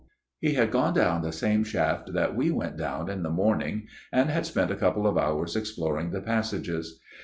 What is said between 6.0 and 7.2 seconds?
the passages.